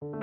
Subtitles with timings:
[0.00, 0.14] 今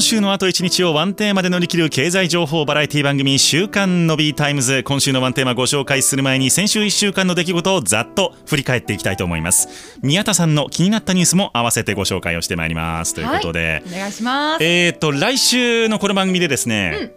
[0.00, 4.82] 週のあと1日をワンテーマで乗り切る経済情報バラエティ番組週刊ノビータイムズ。
[4.82, 9.98] 今週のワンテーマご紹介する前に先週1週間の出来事をざっと振り返っていきたいと思います。
[10.00, 13.12] 宮田さんの気になったニュースも合わせてご紹介をしてまいります。
[13.12, 14.64] ということで、お願いします。
[14.64, 17.12] えっ、と来週のこの番組でですね、うん。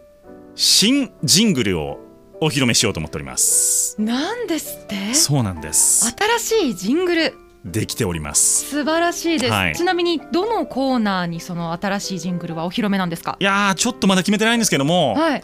[0.55, 1.97] 新ジングルを
[2.41, 3.95] お披露目しようと思っております。
[4.01, 5.13] なんですって？
[5.13, 6.13] そうなんです。
[6.39, 7.33] 新しいジングル
[7.65, 8.65] できております。
[8.69, 9.75] 素晴らしいです、はい。
[9.75, 13.37] ちなみにどのコーナーにその新しいジングルはお披露目なんですか？
[13.39, 15.33] いやーちょっとまだ決めてないんですけども、はい。
[15.33, 15.43] ね7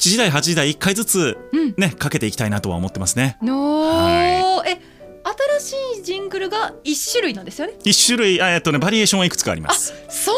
[0.00, 1.74] 時台8時台1回ずつうん。
[1.76, 3.36] ねかけていきたいなとは思ってますね。
[3.42, 4.80] のはえ
[5.60, 7.74] 新しいジングルが一種類なんですよね。
[7.84, 9.94] 一種類あえっとねバリエーションはいくつかあります。
[10.08, 10.36] そう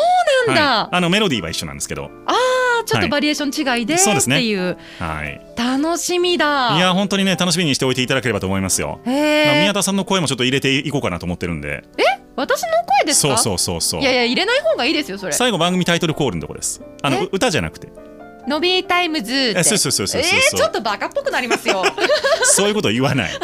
[0.48, 2.10] なんだ、はい、あのメロディーは一緒なんですけど。
[2.26, 4.36] あーちょっとバリエーション違いで、そうですね。
[4.36, 4.76] っていう。
[4.98, 5.40] はい。
[5.56, 6.76] 楽しみだ。
[6.76, 11.84] いや本当にね楽しみにしておいていただければと思いますよ、まあへえ宮田さんの声もちょっと入れていこうかなと思ってるんで。
[12.34, 13.36] 私の声ですか？
[13.36, 14.00] そうそうそうそう。
[14.00, 15.32] いやいや入れない方がいいですよそれ。
[15.32, 16.80] 最後番組タイトルコールのとこです。
[17.02, 17.88] あの歌じゃなくて
[18.46, 19.62] ノビータイムズって。
[19.62, 20.20] そうそうそうそう。
[20.20, 21.84] えー、ちょっとバカっぽくなりますよ。
[22.44, 23.30] そういうこと言わない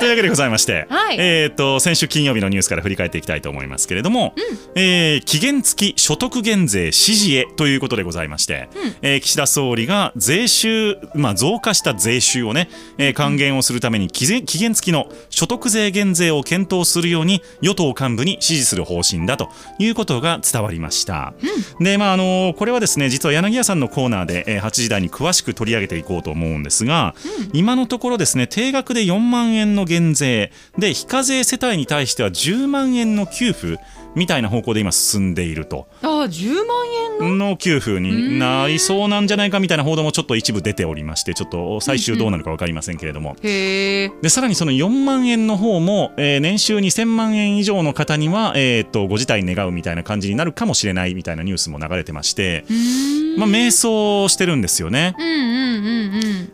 [0.00, 1.16] というわけでございまして、はい。
[1.18, 4.34] えー、と先週金曜日のニュースから振り返っていきたいと思いますけれども、
[4.74, 8.70] えー期限付き所得減税支持へということでございまして、
[9.02, 21.34] えー岸田総理が税収、まあ、増加した税収をね、えー還元をするために期限期限付きの所得税減税を検討するように与党幹部に指示する方針だということが伝わりました。
[21.78, 27.14] でまああのこれはですね実は柳家さんのコーナーで、えー8時台に詳しく取り上げていこうと思うんですが、
[27.52, 30.52] 今のところですね定額で4万円の減税。
[30.78, 33.76] で非課税世帯に対しては10万円の給付
[34.16, 35.86] みたいな方向で今進んでいると。
[36.02, 36.86] あー10万
[37.20, 37.50] 円の？
[37.50, 55.14] の給付になりそうなんじゃないかみたいな報道もちょっと一部出ておりましてちょっと最終どうなるか分かりませんけれども、でさらにその4万円の方も、えー年収2000万円以上の方には、えー、とご辞退願うみたいな感じになるかもしれないみたいなニュースも流れてまして、うーんまあ、迷走してるんですよね。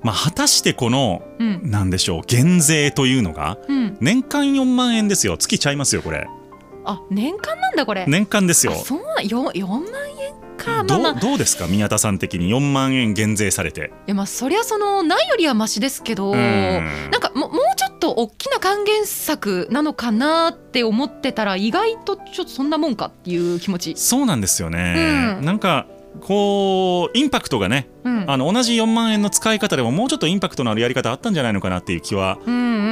[0.03, 1.23] まあ、果たしてこの
[1.63, 3.97] なんでしょう減税というのがうん。
[4.01, 5.37] 年間4万円ですよ。
[5.37, 6.29] 月ちゃいますよこれ。
[6.85, 8.05] あ年間なんだこれ。
[8.07, 8.73] 年間ですよ。
[8.73, 9.81] あそうなよ4万
[10.21, 10.85] 円か。
[10.85, 13.93] まどうどうですか宮田さん的に4万円減税されて。
[14.07, 16.39] やまあそりゃそのないよりはマシですけどうん。
[17.11, 25.45] なんかももうちょっと大きな還元策なのかなって思ってたら意外とちょっとそんなもんかっていう気持ち、そうなんですよね、うん。
[25.45, 25.87] なんか
[26.21, 32.39] こうインパクトがねうん、あの同じ4万円の使い方でももうちょっとインパクトのあるやり方あったんじゃないのかなっていう気は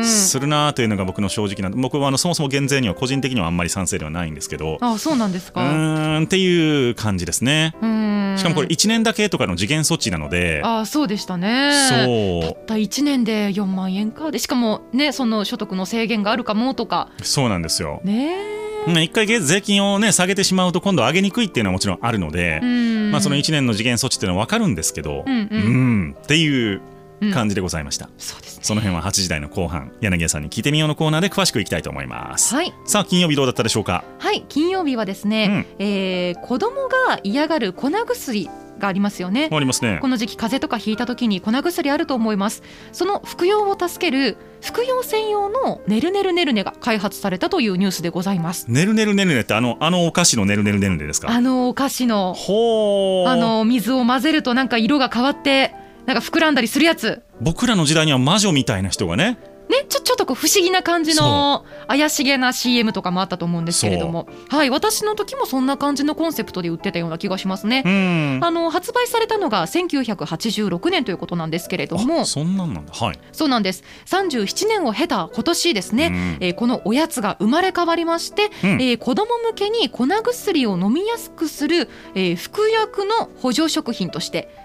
[0.03, 4.79] するなというのが僕の正直な僕はあのそもそも減税には個人的にはあんまり賛成ではないんですけど。
[4.81, 7.77] あそうなんですうかーんっていう感じですね。
[7.81, 8.35] うん。
[8.37, 10.61] しかもこれ1年だけとかの次元措置なので。
[10.65, 11.71] あそうでしたね。
[11.89, 12.55] そう。
[12.55, 14.33] たった1年で4万円か。
[14.33, 17.11] でしかもねその所得の制限があるかもとか。
[17.23, 18.01] そうなんですよ。
[18.03, 23.11] ねうん一回税金をね下げてしまうと今度上げにくいっていうのはもちろんあるので、うん。
[23.11, 25.62] まあ、その1年の次元措置っていうのは分かるんですけど、うんうん。
[25.62, 25.71] う
[26.11, 26.81] んっていう
[27.21, 28.65] うん感じでございました、そうですね。
[28.65, 32.75] その辺は8時台の後半柳家さんに聞いてみようのコーナーで詳しくいきたいと思います、はい。
[32.87, 34.05] さあ金曜日どうだったでしょうか？
[34.19, 39.49] はい金曜日はですね、えー子供が嫌がる粉薬がありますよね。
[39.53, 39.99] ありますね。
[40.01, 42.62] この時期風邪とかひいた時に粉薬あると思います。
[42.93, 48.71] その服用を助ける服用専用のねるねるねるねが開発されたというニュースでございます。
[48.71, 51.31] ねるねるねるねってあのあのお菓子のねるねるねるねですか？
[51.31, 52.35] あのお菓子の。
[52.35, 55.75] ほーあの水を混ぜるとなんか色が変わって
[56.06, 57.23] なんか膨らんだりするやつ。
[57.41, 67.82] 僕らの時代には魔女みたいな人がねね、ちょちょっとこう不思議な感じの怪しげな CM とかもあったと思うんですけれども、はい、私の時もそんな感じのコンセプトで売ってたような気がしますね。
[67.84, 68.41] うん。
[68.42, 72.22] あの発売されたのが1986年ということなんですけれども。
[72.22, 72.92] あそんなんなんだ。
[72.92, 73.84] はい、そうなんです。
[74.06, 76.14] 37年を経た今年ですね、うん。
[76.41, 78.82] えーこのおやつが生まれ変わりまして、うん。
[78.82, 84.63] えー子ども向けに粉薬を飲みやすくする、えー服薬の補助食品としてはあ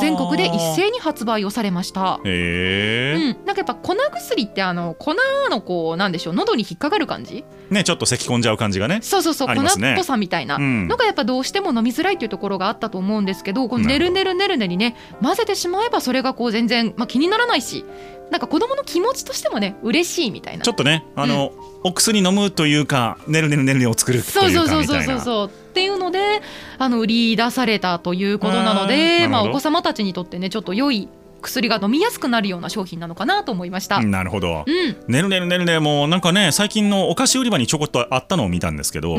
[0.00, 2.20] 全国で一斉に発売をされました。
[2.24, 5.14] へえ、うん、なんかやっぱ粉薬ってあの粉
[5.50, 7.44] のこうなんでしょう喉に引っかかる感じ？
[7.70, 9.00] ねちょっと咳込んじゃう感じがね。
[9.02, 9.64] そうそうそう、粉っ
[9.96, 10.56] ぽさみたいな。
[10.56, 10.88] うん。
[10.88, 17.84] のがやっぱどうしても飲みづらいっていうところがあったと思うんですけどこのねなるねるねるねにね混ぜてしまえばそれがこう全然、まあ、気にならないし
[18.30, 20.64] なんか子供の気持ちとしてもね嬉しいみたいな。
[20.64, 21.52] ちょっとねあの、
[21.82, 26.42] お薬飲むというかねるねるねるねを作るとそういそううそうそうかみたいなそうそうっていうので
[26.78, 31.08] あの売り出されたということなので、まあ、お子様たちにとってねちょっと良い
[31.40, 34.02] 薬が飲みやすくなるような商品なのかなと思いました。
[34.02, 34.64] なるほど。
[34.66, 39.16] うん、ねるねるねるねもうなんかね最近のお菓子売り場にちょこっとあったのを見たんですけど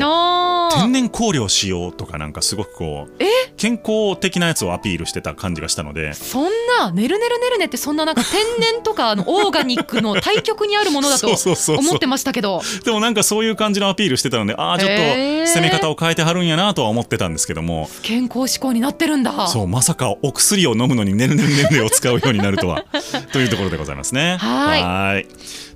[0.72, 3.26] 天然香料使用とかなんかすごくこうえ？
[3.56, 6.14] 健康的なやつをアピールしてた感じがしたので。
[6.14, 6.44] そん
[6.78, 11.28] なねるねるねるねってそんななんか天然とかあのオーガニックの対極にあるものだと
[11.78, 12.62] 思ってましたけど。
[12.84, 17.88] でもなんかそういう感じのアピールしてたのでああちょっと攻め方を変えてはるんやなとは思ってたんですけども。
[18.02, 19.48] 健康志向になってるんだ。
[19.48, 22.84] そうまさかお薬を飲むのにねるねるねるねを使うようになるとは。
[23.32, 24.36] というところでございますね。
[24.38, 25.26] はい。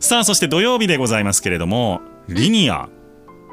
[0.00, 2.88] さあそして土曜日でございますけれどもリニア、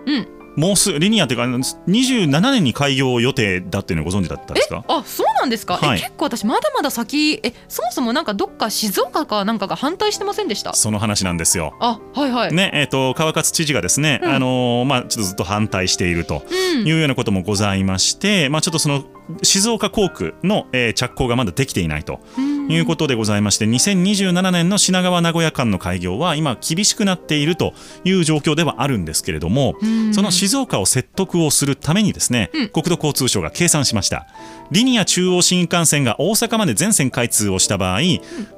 [0.06, 0.28] うん。
[0.56, 4.84] もうすリニアっていうか27年に開業予定だっていうのをご存知だったんですか？
[4.88, 5.98] あそうなんですか、はい。
[5.98, 10.74] え結構私まだまだ先えそもそもなんかどっか静岡かなんかが反対してませんでした？
[10.76, 11.74] その話なんですよ。
[11.80, 14.32] あはいはい、ねえー、と川勝知事がですね、うん。
[14.32, 16.44] あのーまあ、ちょっとずっと反対していると
[16.76, 16.88] うん。
[16.88, 19.06] いうようなこともございまして、まあ、ちょっとその
[19.42, 22.20] 静岡工区の、えー着工がまだできていないと。
[22.38, 27.74] うんいうことでございまして2027年の品川名古屋間の開業は今厳しくなっていると
[28.04, 30.14] いう状況ではあるんですけれどもうん。
[30.14, 32.70] その静岡を説得をするためにですねうん。
[32.70, 34.28] 国土交通省が計算しました。
[34.72, 38.00] リニア中央新幹線が大阪まで全線開通をした場合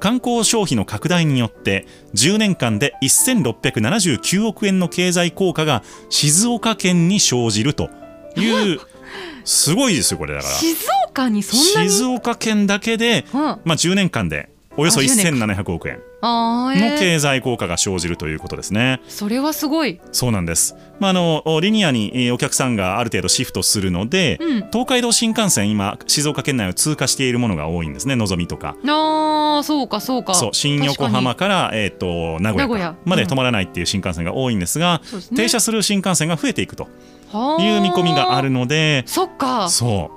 [0.00, 7.90] 観光消費の拡大によって10年間で1679億円の経済効果が静岡県に生じると
[8.36, 8.80] いう
[9.44, 10.54] すごいですよこれだから。
[10.54, 10.76] 静
[11.08, 11.90] 岡にそんなに？
[11.90, 19.00] 静岡県だけでうん、まあ、10年間でおよそあ10年1700億円の経済効果が生じるということですね。
[19.08, 20.76] それはすごい、そうなんです。
[21.00, 28.16] まあ、あのリニアにえーお客さんがある程度シフトするので、うん、東海道新幹線今静岡県内を通過しているものが多いんですね。
[28.16, 28.76] のぞみとか。
[28.84, 30.34] あーそうかそうか。
[30.34, 32.96] そう新横浜からえっ、と名古屋。
[33.04, 33.28] までうん。
[33.28, 35.36] 止まらないっていう新幹線が多いんですが、そうですね。
[35.38, 36.88] 停車する新幹線が増えていくと
[37.60, 39.68] いう見込みがあるので、そっか。
[39.68, 40.16] そう。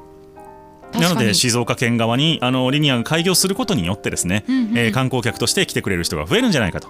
[0.97, 6.89] なので静岡県側にあのリニアが開業することによってですね、うんうんえー観光客として来てくれる人が増えるんじゃないかと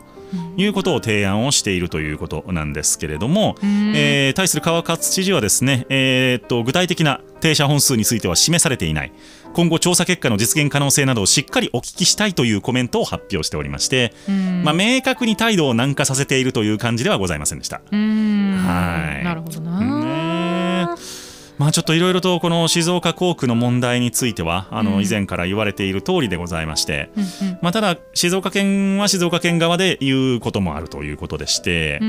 [0.56, 3.94] いうことを提案をしているということなんですけれども、うん。
[3.96, 9.12] えー対する川勝知事はですね、えーっと具体的な停車本数については示されていない。
[9.54, 14.64] 今後調査結果の実現可能性などをしっかりお聞きしたいというコメントを発表しておりまして、うん。
[14.64, 17.82] まあ、明確に態度を軟化させているという感じではございませんでした。
[17.92, 18.58] うーん。
[18.58, 19.24] はい。
[19.24, 19.99] なるほどな、ね
[21.60, 24.86] まあちょっといろいろとこの静岡工区の問題についてはあうん。
[24.86, 27.60] の以前から言われている通りでございまして、うんうん。
[27.62, 32.00] まあ、ただ静岡県は静岡県側で言うこともあるということでして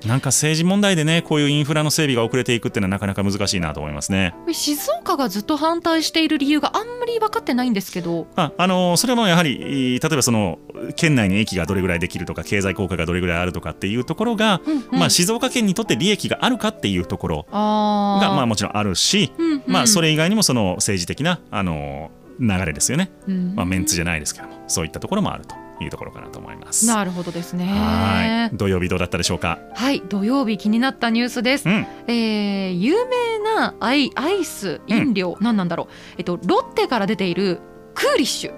[0.06, 4.34] なんか政治問題でねこういうインフラの整備が遅れていくっていうのはなかなか難しいなと思いますね。
[4.52, 8.26] 静岡がずっと反対している理由があんまり分かってないんですけど。
[8.36, 10.58] まあ、あのそれもやはり例えばその
[10.96, 14.98] 県内に駅がどれぐらいできるとか経済効果がどれぐらいあるとかっていうところが、うんうん。
[14.98, 19.62] まあ、静岡県にとって利益があるかっていうところがまあもちろんあるし、うんうん。
[19.66, 22.10] まあ、それ以外にもその政治的なあの
[22.40, 23.54] 流れですよね、うん。
[23.54, 25.54] まあ、メンツじゃないですけどもそういったところもあると
[25.84, 26.86] いうところかなと思います。
[26.86, 27.66] なるほどですね。
[27.66, 28.56] はい。
[28.56, 30.00] 土曜日どうだったでしょうか、はい。
[30.08, 36.14] 土曜日気になったニュースです、うん、えー有名なアイアイス飲料、何なんだろう。
[36.18, 37.60] えっとロッテから出ている
[37.94, 38.54] クーリッシュ。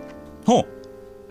[0.47, 0.67] ほ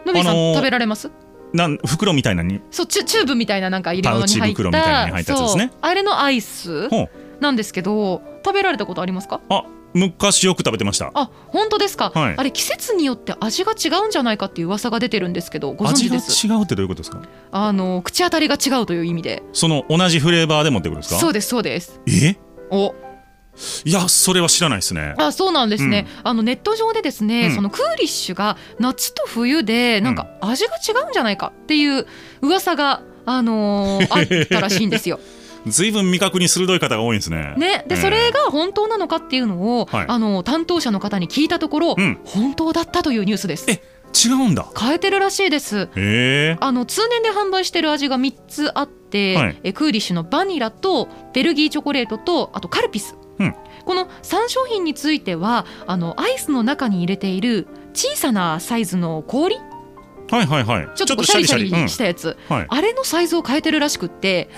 [0.05, 1.07] のびさん、あのー食べられます？
[1.07, 1.11] う
[1.53, 2.61] なん袋みたいなに？
[2.71, 5.71] そうチュチューブみたいななんか入れ物に入ったたいな入ったやつですね。
[5.81, 7.09] あれのアイスほう。
[7.41, 9.41] なんですけど食べられたことありますか？
[9.49, 9.63] あ
[9.93, 11.11] 昔よく食べてました。
[11.13, 12.35] あ本当ですか、はい。
[12.37, 16.47] あれ季節によって味が違うんじゃないかっていう噂が出てるんですけどご存味が知です？
[16.47, 17.21] 違うってどういうことですか？
[17.51, 19.43] あの口当たりが違うという意味で。
[19.53, 21.19] その同じフレーバーでもってことですか？
[21.19, 21.99] そうですそうです。
[22.07, 22.37] え？
[22.71, 22.93] お。
[23.83, 25.15] いやそれは知らないですね。
[25.17, 27.55] あそうなんですね、あのネット上でですね、うん。
[27.55, 32.05] そのクーリッシュが夏と冬でなんか味が違うんじゃないかっていう
[32.41, 34.07] 噂があのー
[34.41, 35.19] あったらしいんですよ。
[35.67, 37.53] ずいぶん味覚に鋭い方が多いんですね。
[37.57, 38.01] ね、でええ。
[38.01, 40.05] それが本当なのかっていうのを、はい。
[40.07, 43.65] あの担当者の方に聞いたところ、うん本当だったというニュースです。
[43.69, 43.81] え
[44.13, 44.65] 違うんだ。
[44.77, 45.81] 変えてるらしいです。
[45.81, 46.57] へえ。
[46.59, 49.59] あの通年で販売してる味が3つあって、はい。
[49.63, 53.55] えクーリッシュのバニラとベルギーチョコレートとあとカルピス、うん。
[53.85, 59.57] この3商品についてはあのアイスの中に入れている小さなサイズの氷
[60.29, 60.89] はいはいはい。
[60.95, 62.55] ちょっとシャリシャリしたやつ、うん。
[62.55, 62.65] はい。
[62.69, 64.49] あれのサイズを変えてるらしくって。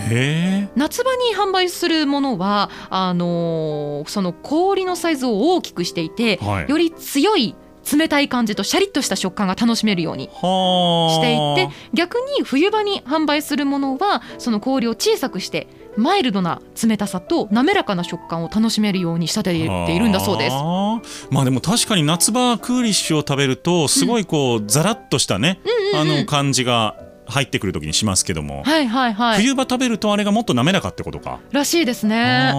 [0.75, 6.69] 夏場に販売するものはあのーその氷のサイズを大きくしていて、はい。
[6.69, 7.55] より強い
[7.91, 11.15] 冷たい感じとシャリッとした食感が楽しめるようにはあ。
[11.15, 20.55] していて逆に冬場に販売するものはその氷を小さくしてマイルドな冷たさと滑らかな食感を楽しめるように仕立てているんだそうです。
[20.55, 21.01] はあ。
[21.29, 25.59] まあでも確かに夏場クーリッシュを食べるとすごいこうザラッとしたね、
[25.95, 26.95] あの感じが
[27.31, 29.41] 入ってくる時にしますけども、はいはいはい。
[29.41, 31.39] 冬場食べるとあれがもっと滑らかってことか。
[31.51, 32.49] らしいですね。
[32.51, 32.53] う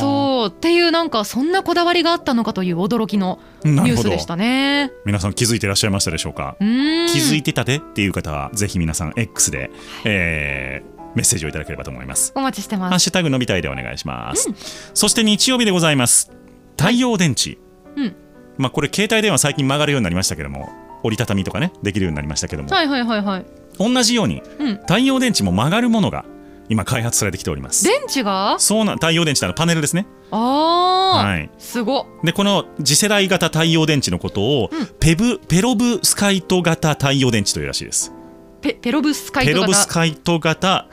[0.00, 0.48] そう。
[0.48, 4.90] っていうなんかそんなこだわりがあったのかという驚きのニュースでしたね。
[5.04, 9.70] 皆さん気づいていらっしゃいましたでしょうか、う気づいてたでっていう方はぜひ皆さん X で、
[10.04, 12.32] えーメッセージをいただければと思います。
[12.34, 14.48] お待ちしてハますッシュタグのびたいでお願いします。
[14.94, 16.30] そして日曜日でございます。
[16.78, 17.58] 太陽電池。
[17.96, 18.14] うん
[18.58, 20.68] まあこれ携帯電話最近曲がるようになりましたけども、
[21.02, 23.46] 折りたたみとかねできるようになりましたけども、はいはいはいはい
[23.78, 26.24] 同じようにうん太陽電池も曲がるものが
[26.68, 27.84] 今開発されてきております。
[27.84, 28.56] 電池が？
[28.58, 30.06] そうな太陽電池のパネルですね。
[30.30, 31.50] ああ、はい。
[31.58, 38.12] すごっでこの次世代型太陽電池のことを、うんペブペロブスカイト型太陽電池というらしいです。
[38.60, 40.86] ペペロブスカイペロブト型スカイト型。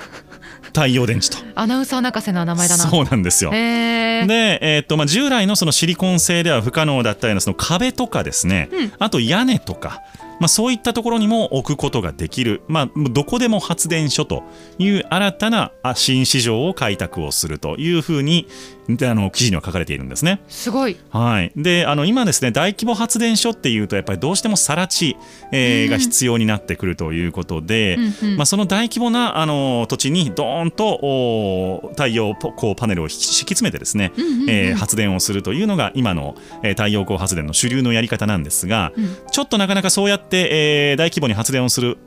[0.68, 1.38] 太陽電池と。
[1.56, 2.84] アナウンサー泣かせな名前だな。
[2.84, 3.52] そうなんですよ。
[3.52, 8.92] へえで、えーっとまあ、従来のそのシリコン製では不可能だったようなその壁とかですね、うん。
[9.00, 10.02] あと屋根とか、
[10.40, 14.44] まあ、そういったところにも置くことができる、まあ、どこでも発電所と
[14.78, 18.48] いう新たなあ新市場を開拓をするというふうに
[18.90, 20.40] であの記事には書かれているんですね。
[20.48, 20.96] すごい。
[21.10, 25.18] はい、であの今ですね大規模発電所っていうとやっぱりどうしても更地、
[25.52, 25.92] えーうん。
[25.92, 28.38] が必要になってくるということで、うんうん。
[28.38, 34.50] まあ、その大規模なあの土地にドーンとお太陽ポこうパネルを敷き詰めてですね、うんうんうん。
[34.50, 39.18] えー発電をするというのが今の、えー太陽光発電の主流のやり方なんですが、うん。
[39.32, 41.98] ちょっとなかなかそうやって、えー大規模に発電をする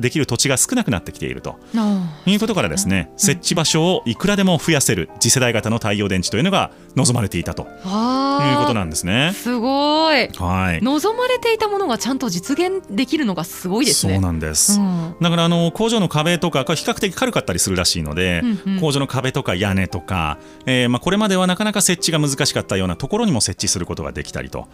[0.00, 1.58] できる土地が少なくなってきていると。
[1.76, 7.62] あいうことからですね、設置場所をいくらでも増やせる次世代型の太陽電池というのが望まれていたと。
[7.62, 9.32] いうことなんですね。
[9.34, 10.28] すごい。
[10.28, 14.14] はい、望まれていたものがちゃんと実現できるのがすごいですね。
[14.14, 14.80] そうなんです。
[14.80, 15.14] うん。
[15.20, 18.80] だからあの工場の壁とか比較的軽かったりするらしいので、うんうん。
[18.80, 24.68] 工場の壁とか屋根とか、えーまあ、これまではなかなか設置が難しかったようなところにも設置することができたりと。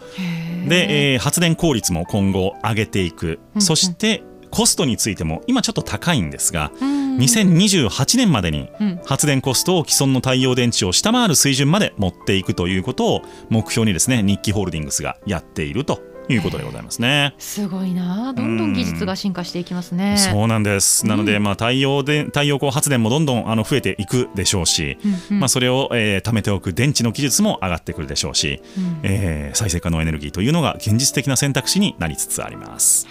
[0.67, 3.61] で、えー発電効率も今後上げていく、うん。
[3.61, 7.17] そしてコストについても今ちょっと高いんですが、うん。
[7.17, 8.99] 2028年までにうん。
[9.05, 17.33] 発電コストを既存の太陽電池を下回る水準まで持っていくということを目標にですね日記ホールディングスがやっているということでございますね。
[17.37, 18.33] すごいな。
[18.33, 20.17] どんどん技術が進化していきますね。
[20.17, 21.05] そうなんです。
[21.05, 25.39] なので、うんまあ太陽で太陽光発電もどんどんあの増えていくでしょうし、うんうん。
[25.39, 28.99] まあそれを、えー貯めておく電池の技術も上がってくるでしょうし、うん。
[29.03, 33.07] えー再生可能エネルギーというのが現実的な選択肢になりつつあります。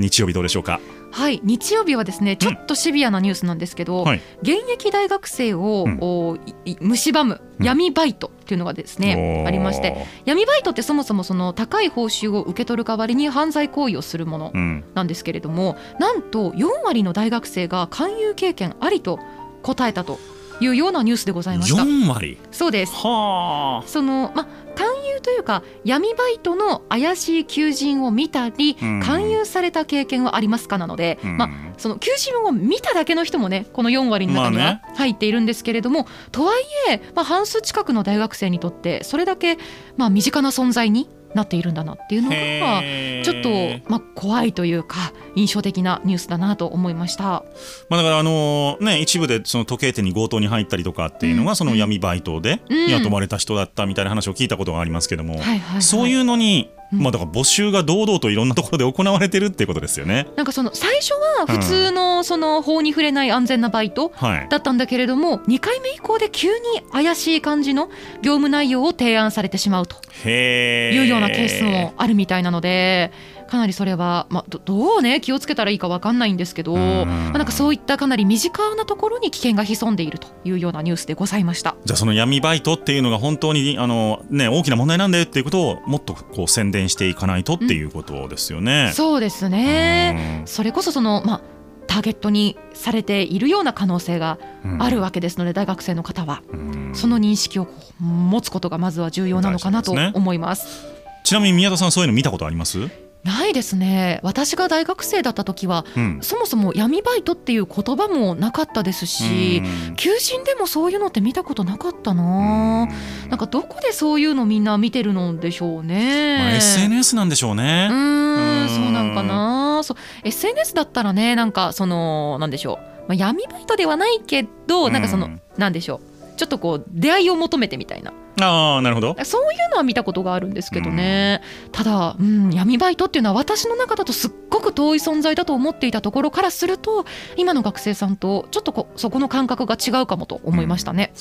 [0.00, 0.80] 日曜日どうでしょうか？
[1.12, 19.18] はい日曜日はですねちょっとシビアなニュースなんですけど、はい現役大学生を、うんお蝕むうん闇バイトっていうのがですね、おーありまして闇バイトってそもそもその高い報酬を受け取る代わりに犯罪行為をするものうん、なんですけれどもなんと4割の大学生が勧誘経験ありと
[19.62, 20.18] 答えたと
[20.60, 21.82] いうようなニュースでございました。
[21.82, 22.38] 4割？
[22.50, 23.88] そうですはあ。
[23.88, 24.46] そのま
[24.80, 29.00] 勧誘というか闇バイトの怪しい求人を見たり、うん。
[29.00, 31.36] 勧誘された経験はありますかなので、うん。
[31.36, 39.58] まあその求人を見ただけの人もねこの4割の中にまあは入っているんですけれども、とはいえ、まあ、半数近くの大学生にとってそれだけ、
[39.96, 42.82] まあ、身近な存在になっているんだなっていうのが
[43.24, 47.44] ちょっと、まあ、怖いというか印象的なニュースだなと思いました。
[47.88, 52.90] まあ、だからあのね一部でその時計店に強盗に入ったりとかっていうのがうんその闇バイトでうん。
[52.90, 55.40] 雇われた人だったみたいな話を聞いたことがありますけども、
[55.80, 60.26] そういうのに、うんまあだから募集が堂々といろんなところで行われてるっていうことですよね。
[60.36, 64.48] なんかその最初は普通のその法に触れない安全なバイトはい。
[64.48, 66.54] だったんだけれども2回目以降で急に
[66.92, 67.88] 怪しい感じの
[68.22, 69.96] 業務内容を提案されてしまうと。
[70.28, 73.12] いうようなケースもあるみたいなので
[73.50, 76.80] かなりそれは、まあ、どどうね気をつけたらいいか分かんないんですけど、うん。
[76.80, 81.76] まあ、なんかそういったかなり身近なところに危険が潜んでいるというようなニュースでございました。
[81.84, 88.92] じゃあその闇バイトっていうのが本当にあの、ね、大きな問題なんだよっていうことをもっとこう宣伝していかないとっていうことですよね。
[88.94, 90.42] そうですね。
[90.46, 91.40] それこそその、まあ、
[91.86, 94.82] ターゲットにされているような可能性がうん。
[94.82, 96.42] あるわけですので、大学生の方は。
[96.52, 96.90] うん。
[96.94, 97.66] その認識を
[97.98, 100.86] 持つことがまずは重要なのかなと思います。
[101.24, 102.88] ちなみに宮田さんそういうの見たことあります、
[103.22, 104.20] ないですね。
[104.22, 106.18] 私が大学生だった時はうん。
[106.22, 109.96] そもそも闇バイトっていう言葉もなかったですしうん。
[109.96, 112.86] 求人でもそういうのって見たことなかったな。
[113.28, 116.38] なんかどこでそういうのみんな見てるのでしょうね。
[116.38, 117.88] まあ、SNS なんでしょうね。
[117.90, 119.82] うんそうなんかな。
[119.82, 122.76] そう SNS だったらねなんかそのなんでしょう、
[123.08, 126.09] まあ、闇バイトではないけどなんかその、うんなんでしょう
[126.40, 129.14] ちょっとこう出会いを求めてみたいなああなるほど。
[129.24, 137.04] そういうのは見たことがあるんですけどね、ただ、うん、闇バイトっていうのは私の中だとすっごく遠い存在だと思っていたところからすると
[137.36, 141.12] 今の学生さんとちょっとこそこの感覚が違うかもと思いましたね。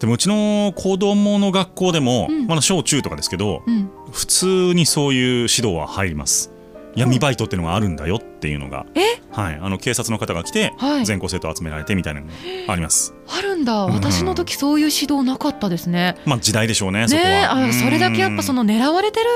[0.00, 6.55] でもうちの子供の学校でも、うんまだ小中とかですけどうん、普通にそういう指導は入ります。
[6.96, 9.00] 闇バイトっていうのがあるんだよっていうのが、え？
[9.30, 11.06] はい、あの警察の方が来て、はい。
[11.06, 12.32] 全校生徒集められてみたいなのが
[12.72, 13.14] あります。
[13.28, 13.84] あるんだ。
[13.84, 16.16] うん私の時そういう指導なかったですね。
[16.24, 17.66] まあ時代でしょうね、そこは。
[17.68, 19.26] あそれだけやっぱそのの狙われてる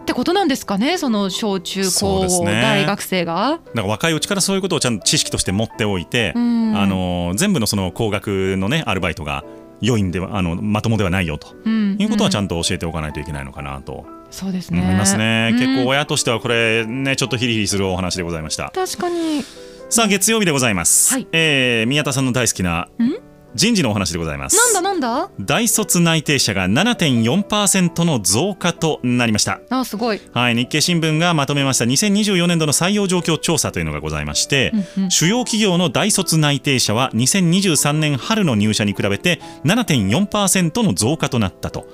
[0.00, 2.46] ってことなんですかねその小中そうですね。
[2.46, 3.34] 高大学生が。
[3.34, 6.76] だから若いうちからそういうことをちゃんと知識として持っておいて、うん。
[6.76, 9.44] あの全部のその高額のねアルバイトが
[9.80, 15.50] 良いんではあのまともではないよとうんいうことはちゃんんと教えておかないといけないのかなとそうですね思いますね。
[15.52, 18.70] うん結構親としてはこれねちょっとヒリヒリするお話でございました。
[18.74, 19.42] 確かに
[19.88, 21.12] さあ月曜日でございます。
[21.14, 23.25] はいえー宮田さんの大好きなん？
[23.56, 24.56] 人事のお話でございます。
[24.74, 25.30] なんだなんだ？
[25.40, 29.60] 大卒内定者が7.4%の増加となりました。
[29.70, 30.20] あすごい。
[30.32, 41.86] はい、日経新聞がまとめました2024年度の採用状況調査というのがございまして、うんうん主要企業の大卒内定者は2023年春の入社に比べて7.4%の増加となったと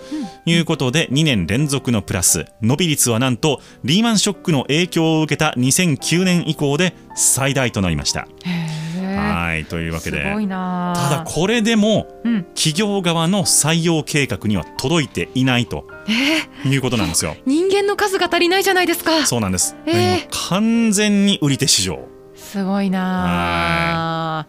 [0.44, 8.22] いうことで2年連続のプラス伸び率はなんとリーマンショックの影響を受けた2009年以降で最大となりました。
[8.44, 8.50] へ
[8.88, 8.91] え。
[9.16, 10.24] はいというわけでた
[11.10, 15.84] だこれでもうん企業側の採用計画には届いていないと
[16.64, 17.36] いうことなんですよ。
[17.46, 19.24] 人間の数が足りないじゃないですか。
[19.26, 19.76] そうなんです。
[19.86, 22.00] えー完全に売り手市場。
[22.34, 24.46] すごいな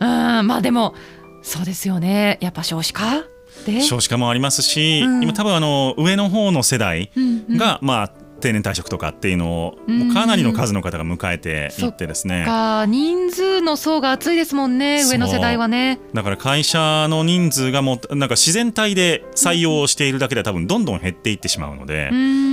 [0.00, 0.38] あ。
[0.38, 0.94] うんまあでも
[1.42, 3.24] そうですよねやっぱ少子化？
[3.66, 3.80] で？
[3.80, 8.12] 少子化もありますし、うん今多分あの上の方の世代うんうんが、まあ
[8.44, 12.44] 定年退職とかっていうのを、うんもうかなりの数の方が迎えていってですね。
[12.46, 16.00] か人数の層が厚いですもんね上の世代はね。
[16.12, 22.10] だから会社の人数がもうなんか自然体で採用をしているだけでは多分どんどん減っていってしまうので、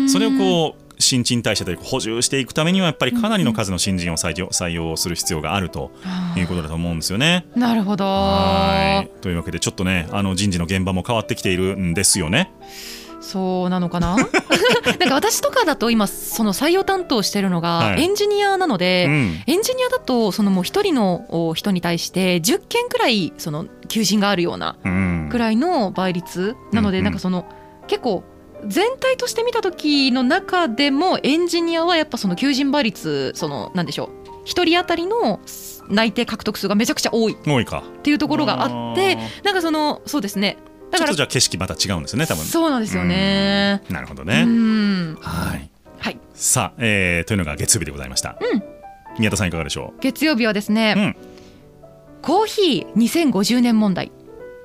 [0.07, 5.91] それをこう新陳代謝で補充していくためにはやっぱりかなりの数の新人を採用採用する必要があると
[6.35, 7.45] ういうことだと思うんですよね。
[7.55, 8.05] なるほど。
[8.05, 12.51] はいというわけでちょっとねあの人事の現場も変わってきているんですよね。
[13.21, 14.15] そうなのかな？
[14.17, 14.23] な
[15.05, 18.03] んか私とかだと今その採用担当してるのがはい。
[18.03, 19.43] エンジニアなので、うん。
[19.47, 25.29] エンジニアだとそのもう一人のお人に対して10件くらいその求人があるようなうん。
[25.31, 27.45] くらいの倍率なのでなんかその
[27.87, 28.23] 結構
[28.67, 34.09] 全体として見た時の中でもエンジニアはやっぱその求人倍率そのなんでしょう
[34.45, 35.39] 一人当たりの
[35.89, 37.33] 内定獲得数がめちゃくちゃ多い。
[37.33, 37.83] っ多いか。
[38.03, 39.43] ていうところがあってー。
[39.43, 40.57] なんかそのそうですね
[40.91, 42.45] だからちょっとじゃあ景色また違うんですね多分。
[42.45, 43.81] そうなんですよね。
[43.89, 44.43] うなるほどね。
[44.43, 45.69] んはい。
[45.99, 48.37] はいさあ、えー、というのが月曜日でございました。
[48.39, 48.63] うん
[49.17, 51.31] 宮田さんいかがでしょ月曜日はですね、うん
[52.21, 54.11] コーヒー2050年問題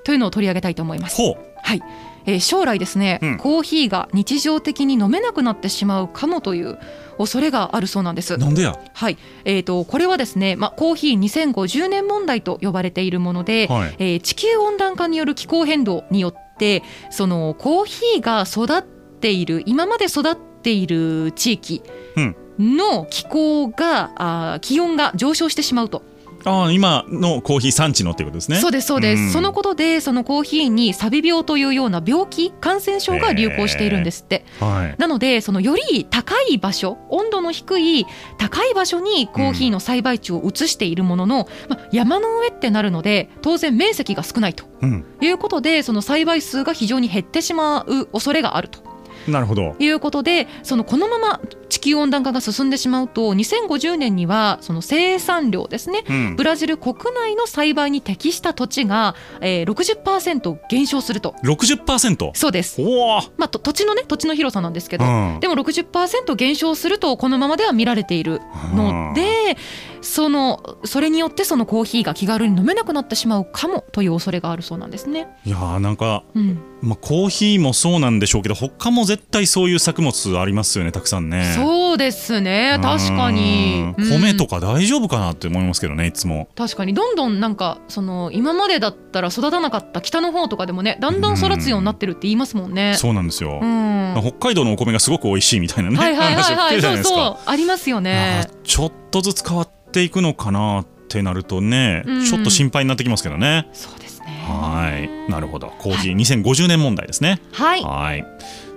[0.04, 1.20] というのを取り上げたいと思います。
[1.22, 1.24] う。
[1.24, 1.36] ほう。
[1.62, 1.82] はい、
[2.26, 6.78] えー将来ですね、うんコーヒーが日常的に飲めなくなってしまうかもという
[7.18, 8.36] 恐れがあるそうなんです。
[8.36, 8.78] なんでや？
[8.92, 13.94] はい、えー、とこれはですね、まあ、コーヒー2050年問題と呼ばれているもので、はい。
[13.98, 18.82] えー地球温暖化による気候変動によってそのコーヒーが育っ
[19.20, 21.82] ている今まで育っている地域
[22.16, 26.02] うんの気候が、あー気温が上昇してしまうと。
[26.46, 28.58] ああ、今のコーヒー産地のっていうことですね。
[28.58, 34.94] そうですそうです、うんそのことでそのコーヒーにサビ病というような病気感染症が流行しているんですってはい。
[34.98, 38.06] なのでそのより高い場所温度の低い
[38.38, 45.04] 高い場所にコーヒーの栽培地を移しているものの、まあ、山の上ってなるので当然面積が少ないとうん。
[45.20, 48.80] いうことでその栽培数が非常に減ってしまう恐れがあると
[49.28, 49.74] なるほど。
[49.78, 56.44] いうことでそのこのまま地球温暖化が進んでしまうと2050年にはその生産量ですねうんブ。
[56.44, 62.30] ラジル国内の栽培に適した土地が、えー、60%減少すると六十パーセント？
[62.34, 63.20] そうです、おお。
[63.36, 68.40] まあ、と土地のね土地の広さなんですけど、うんでも60%減少するとこのままでは見られている
[68.74, 69.56] ので
[70.00, 75.28] そのそれによってそのコーヒーが気軽に飲めなくなってしまうかもという恐れがあるそうなんですね。
[75.44, 81.52] いやーなんか、うん、まあ、コーヒーもそうなんでしょうけど他も絶対そういう作物ありますよねたくさんね。
[81.56, 86.48] そうですね確かにうん米とかか大丈夫かなって思いますけどねいつも。
[86.54, 92.94] 確かにどんどんなんかその今までだったら育たなかった北の方とかでもねだんだん育つようになってるって言いますもんね。
[92.96, 93.60] そうなんですよ。
[93.62, 96.80] うん北海道のお米がすごく美味しいみたいなね、はいはいはいはい。
[96.80, 98.54] そうそうありますよねか。
[98.64, 103.68] ちょっとずつ変わっていくのかなってなるとね、うんちょっと心配になってきますけどね。
[103.72, 104.26] そうですね。
[104.48, 104.90] は
[105.28, 105.72] い、なるほど。
[105.78, 107.40] コーヒー2050年問題ですね。
[107.52, 107.82] はい。
[107.82, 108.24] はい。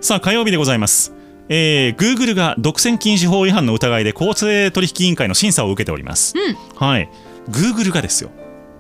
[0.02, 1.19] さあ火曜日でございます。
[1.50, 6.36] えー、Google が独占禁止法違反の疑いで公正取引委員会の審査を受けております。
[6.38, 7.10] うんはい。
[7.50, 8.30] Google がですよ。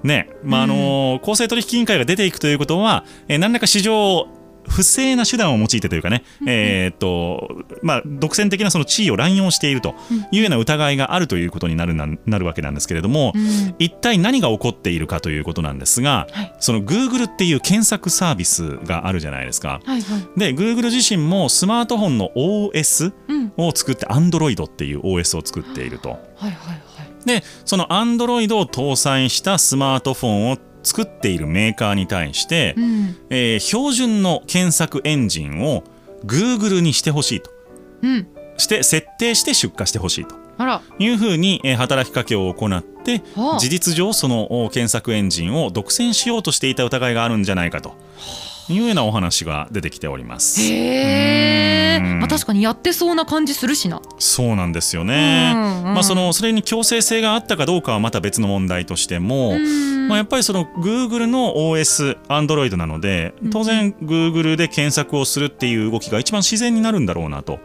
[0.03, 4.27] ね、まああのー公正取引委員会が出ていくということは、えー何らか市場
[4.69, 9.95] 不正な手段を用いてというかね、えーっとまあ、独占的なその地位を乱用していると
[10.32, 13.75] いうような疑いがあるということになるななるわけなんですけれども、うん。
[13.79, 16.55] 一体何が起こっているかということなんですが、はい。
[16.60, 19.82] その Google っていう検索サービスがあるじゃないですか。
[19.86, 20.39] はいはい。
[20.39, 23.51] で Google 自身もスマートフォンの OS うん。
[23.58, 26.10] を作って Android っていう OS を作っていると。
[26.10, 26.79] はいはいはい。
[27.25, 33.15] でその Android を搭載したスマートフォンを作っているメーカーに対して、うん。
[33.30, 35.84] えー標準の検索エンジンを
[36.26, 37.52] Google にしてほしいと。
[38.02, 38.28] うん。
[38.58, 40.36] して設定して出荷してほしいと。
[41.00, 43.60] いうふうに、えー働きかけを行ってはあ。
[43.60, 47.94] 事実上そのお検索エンジンを独占しようとしていた疑いがあるんじゃないかと
[48.69, 50.62] いうようなお話が出てきております。
[50.62, 54.01] へえ、うんまあ、確かにやってそうな感じするしな。
[54.19, 55.51] そうなんですよね。
[55.55, 67.60] うんうんまあ、そのそれに強制性があったかどうかはまた別の問題としても、うんまあ、やっぱりその Google の OS、Android なので当然 Google で検索をするっていう動きが一番自然になるんだろうなと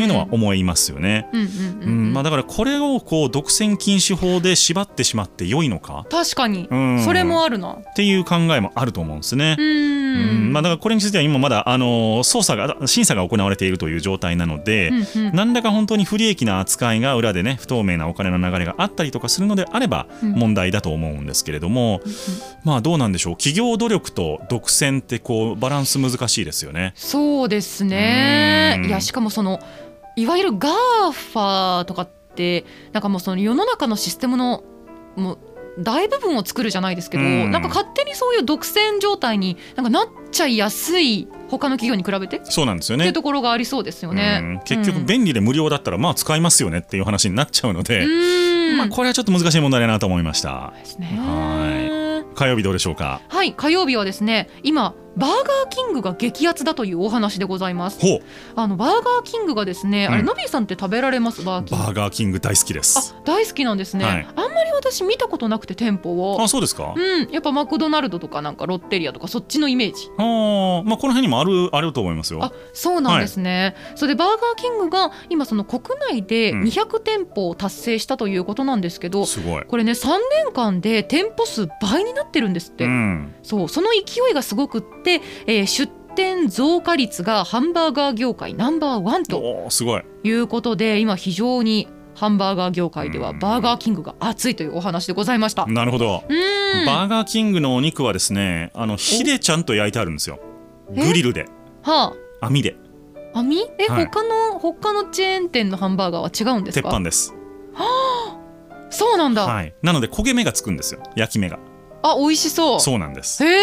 [0.00, 1.28] いうのは思いますよね。
[1.32, 1.50] うんうんう
[1.82, 2.10] うん。
[2.10, 2.12] ん。
[2.12, 6.06] まあ、だからこれをこう独占禁止法で縛ってしまって良いのか。
[6.10, 7.04] 確かに、うん。
[7.04, 7.72] それもあるな。
[7.72, 9.56] っていう考えもあると思うんですね。
[9.58, 10.48] ううん。
[10.50, 15.34] んまあ、だからこれについては今まだあの捜査が審査が行われているという状態なので、うんうん。
[15.34, 20.32] 何らか本当に不利益な扱いが裏でね不透明なお金の流れがあったりとかするのであればうん。
[20.32, 22.00] 問題だと思うんですけれども、
[22.64, 23.36] まあどうなんでしょう。
[23.36, 26.92] 企業努力と独占ってこうバランス難しいですよね。
[26.96, 28.76] そうですね。
[28.78, 28.88] うん。
[28.88, 29.60] いやしかもその
[30.18, 34.62] いわゆる GAFA とかってなんかもうその世の中のシステムの
[35.16, 35.38] もう
[35.80, 43.12] 大部分を作るじゃないですけど、うんなんか勝手にそういう独占状態になんかなっちゃいやすい他の企業に比べてっそうなんですよねていう。
[43.12, 44.40] ところがありそうですよね。
[44.42, 50.72] うん結局便利で無料だったらまあ使いますよねっていう話になっちゃうので、うんまあこれはちょっと難しい問題だなと思いました。
[50.72, 53.20] は火曜日どうでしょうか？
[53.28, 58.00] はい火曜日はですね今バーガーキングが激アツだというお話でございます。
[58.00, 58.20] ほう。
[58.54, 60.26] あのバーガーキングがですね、あれうん。
[60.26, 61.42] ノビーさんって食べられます？
[61.44, 63.14] バーバーガーキング大好きです。
[63.16, 64.28] あ大好きなんですね、はい。
[64.36, 66.40] あんまり私見たことなくて店舗を。
[66.40, 66.94] あそうですか？
[66.96, 67.30] うん。
[67.30, 70.08] やっぱマクドナルドとかなんかロッテリアとかそっちのイメージ。
[70.18, 72.44] あーまあこの辺にもあるあると思いますよ。
[72.44, 76.62] あそうなんですね、それでバーガーキングが今その国内でうん。
[76.68, 79.64] 200店舗を達成したということなんですけど、すごい。
[79.64, 80.06] これね3
[80.44, 83.34] 年間で店舗数倍になってるんですって、うん。
[83.42, 85.07] そうその勢いがすごくって、
[85.46, 89.68] えー出店増加率がハンバーガー業界ナンバーワンと
[90.24, 90.28] い。
[90.28, 95.66] いうことで今非常にハンバーガー業界ではうんバーガーキングが熱いというお話でございました。
[95.66, 96.24] なるほど。
[96.86, 100.40] バーガーキングのお肉はですね、あの火でちゃんと焼いてあるんですよ。
[100.92, 101.06] え？
[101.06, 101.46] グリルで、
[101.82, 102.74] は網で、
[103.32, 103.60] あ、網？
[103.78, 107.32] え、はい他の他のチェーン店のハンバーガーは違うんです鉄か板です。
[108.90, 109.72] そうなんだ、はい。
[109.82, 111.02] なので焦げ目がつくんですよ。
[111.14, 111.60] 焼き目が。
[112.02, 113.44] あ美味しそうそうなんです。
[113.44, 113.60] へえ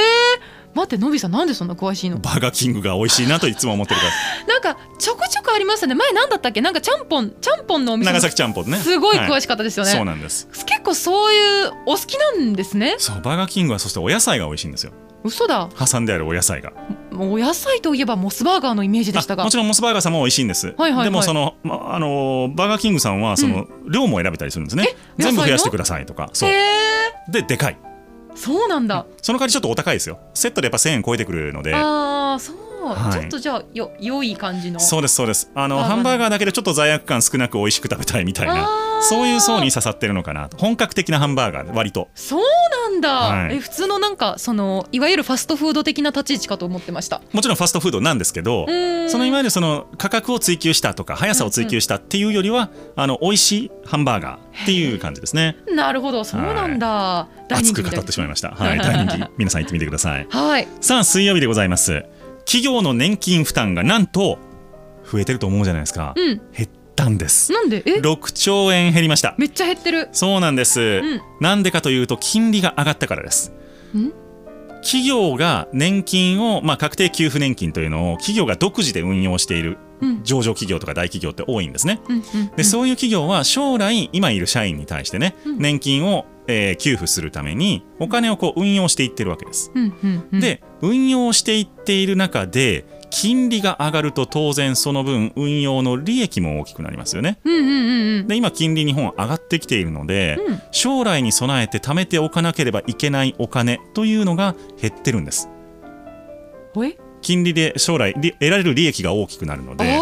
[0.75, 2.17] 待ってのびさんなんでそんな詳しいの？
[2.19, 4.05] バーガーキングが美味しいなといつも思ってるか
[4.47, 6.61] なんかちょこちょこありましたね前なんだったっけ？
[6.61, 8.01] なんかちゃんぽんちゃんぽんのおら。
[8.01, 8.77] 店長崎ちゃんぽんね。
[8.77, 10.47] すごい詳はしかったですよね、そうなんです。
[10.65, 12.95] 結構そういうお好きなんですね？
[12.97, 14.91] そうバーガーキングはそしてお野菜が美味しいんですよ。
[15.23, 16.71] 嘘だ挟んであるお野菜が。
[17.11, 20.67] もうお野菜といえばモスバーガーのイメージでしたがあもちろんモスバーガーさんも美味しいんです。
[20.67, 24.95] はいはいはいでもその、まあのバーガーキングさんはその、量も選べたりするんですね。
[25.17, 26.29] 全部増やしてくださいとか。
[26.33, 26.51] そう
[27.31, 27.77] ででかい。
[28.35, 30.19] そうなんだ、その代わりちょっとお高いですよ。
[30.33, 31.73] セットでやっぱ1000円超えてくるので。
[31.73, 32.55] ああそう、
[32.93, 33.13] はい。
[33.13, 34.79] ちょっとじゃあよ良い感じの。
[34.79, 35.51] そうですそうです。
[35.55, 38.67] あのハンバーガーだけでちょっと罪悪感少なく美味しく食べたいみたいな。
[39.01, 40.57] そういう層に刺さってるのかなと。
[40.57, 42.09] 本格的なハンバーガー割と。
[42.15, 42.41] そう
[42.91, 43.55] なんだ、はい。
[43.55, 47.21] え普通のなんかそのいわゆるファストフード的な立ち位置かと思ってました。
[47.33, 49.09] もちろんファストフードなんですけどうん。
[49.09, 55.57] そのいわゆるその価格を追求したとか速さを追求したっていうよりはあの美味しいハンバーガーっていう感じですね。
[55.69, 56.23] なるほど。
[56.23, 58.51] そうなんだ、大熱く語ってしまいました。
[58.51, 58.79] はい。
[58.79, 59.31] 大人気。
[59.37, 60.27] 皆さん行ってみてください。
[60.31, 60.67] はい。
[60.81, 62.05] さあ水曜日でございます
[62.45, 64.39] 企業の年金負担がなんと
[65.09, 66.13] 増えてると思うじゃないですか。
[66.15, 66.41] うん。
[66.55, 67.51] 減ったんです。
[67.51, 67.83] なんで？
[67.85, 69.35] え？6兆円減りました。
[69.37, 70.09] めっちゃ減ってる。
[70.11, 71.21] そうなんです、ん。
[71.41, 73.51] なんでかというと金利が上がったからです。
[73.97, 74.13] ん？
[74.81, 79.84] 企業が年金を、まあ、確定給付年金というのを企業が独自で運用しているうん
[80.23, 82.01] 上場企業とか大企業って多いんですね。
[82.55, 85.57] でそういう企業は将来今いる社員に対してね、うん。
[85.59, 89.71] 年金を、えー給付するためにお金をこう運用していってるわけです、
[90.31, 97.39] で運用していっている中で金利が上がると当然その分運用の利益も大きくなりますよね。
[98.27, 100.61] で今金利日本上がってきているので、うん。
[100.71, 105.49] 将来に備えて貯めておかなければいけないお金というのが減ってるんです。
[106.83, 106.97] え？
[107.25, 109.99] 金利で将来り得られる利益が大きくなるので。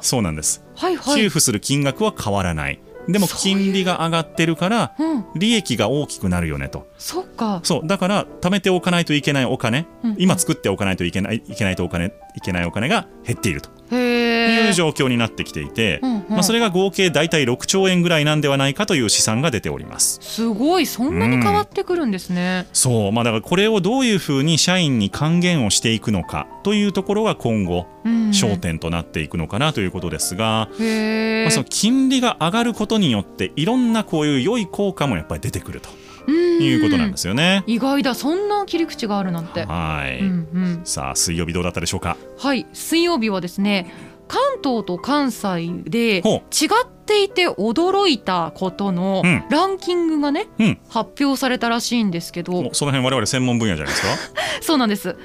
[0.00, 1.16] そうなんです、はいはい。
[1.16, 6.86] 給付する金額は変わらないでも金利が上がってるからうん、利益が大きくなるよねと。
[6.98, 7.60] そっか。
[7.64, 7.86] そう。
[7.86, 10.16] だから貯めておかないといけないお金、うん。
[10.18, 13.70] 今作っておかないといけないいけないとお金いけないお金が減っていると。
[13.90, 14.66] へえ。
[14.68, 16.24] いう状況になってきていて、うんうん。
[16.28, 20.18] まあ、それが合計大体6兆円ぐらいなんではないかという試算が出ております。
[20.22, 20.86] すごい。
[20.86, 22.66] そんなに変わってくるんですね。
[22.72, 23.12] そう。
[23.12, 35.90] まあだからこれをどういうふうに社員に還元をしていくのかというところが今後うん焦点となっていくのかなということですが、まあ、その金利が上がることによっていろんなこういう良い効果もやっぱり出てくると
[36.30, 37.64] いうことなんですよね。
[37.66, 39.64] 意外だそんな切り口があるなんて。
[39.64, 42.16] はい、うんうん、さあ水曜日どうだったでしょうか？
[42.38, 42.66] はい。
[42.72, 43.92] 水曜日はですね
[44.28, 46.22] 関東と関西で違っ
[47.04, 49.44] ていて驚いたことのうん。
[49.50, 50.78] ランキングがね、うん。
[50.88, 52.52] 発表されたらしいんですけど。
[52.52, 54.06] おその辺我々専門分野じゃないです
[54.62, 55.16] そうなんです。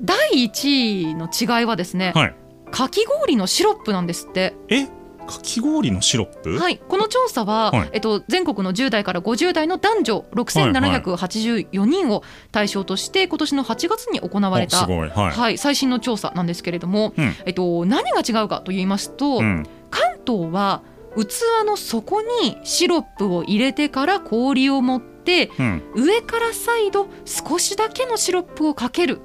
[0.00, 2.20] 第1位の違いはですね、か。
[2.20, 2.34] はい。
[2.72, 4.56] かき氷のシロップなんですって。
[4.68, 4.86] え？
[5.24, 6.58] かき氷のシロップ？
[6.58, 7.90] はい、この調査は、はい。
[7.92, 15.08] えっと、全国の10代から50代の男女6784人を対象として今年の8月に行われた、おすごい。
[15.08, 15.30] はい。
[15.30, 17.34] はい、最新の調査なんですけれども、うん。
[17.46, 19.64] えっと、何が違うかと言いますと、うん。
[19.90, 20.82] 関東は
[21.14, 25.82] 器の底にシロップを入れてから氷を持ってうん。
[25.94, 29.20] 上から再度少しだけのシロップをかける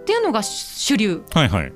[0.00, 1.24] っていうのが主流。
[1.34, 1.72] はいはい。